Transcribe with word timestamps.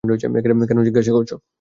কেন 0.67 0.77
জিজ্ঞাস 0.83 1.07
করছ? 1.09 1.31